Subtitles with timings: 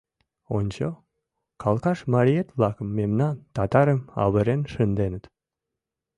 [0.57, 0.87] Ончо,
[1.61, 5.23] калкаш мариет-влак мемнам, татарым, авырен шынденыт.